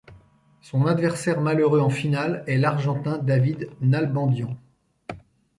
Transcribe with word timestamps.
Son 0.63 0.87
adversaire 0.87 1.41
malheureux 1.41 1.79
en 1.79 1.91
finale 1.91 2.43
est 2.47 2.57
l'Argentin 2.57 3.19
David 3.19 3.69
Nalbandian. 3.81 4.57